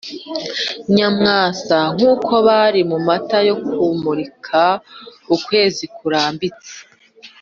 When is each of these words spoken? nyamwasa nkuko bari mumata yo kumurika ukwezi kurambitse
nyamwasa 0.95 1.77
nkuko 1.95 2.33
bari 2.47 2.81
mumata 2.89 3.37
yo 3.47 3.55
kumurika 3.65 4.63
ukwezi 5.35 5.83
kurambitse 5.95 6.73